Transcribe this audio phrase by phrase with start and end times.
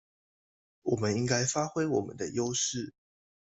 [0.81, 2.91] 我們應該發揮我們的優勢